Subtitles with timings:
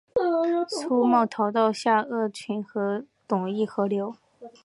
[0.67, 4.15] 苏茂逃到下邳郡和董宪合流。